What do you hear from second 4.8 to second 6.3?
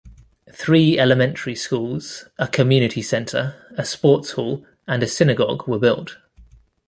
and a synagogue were built.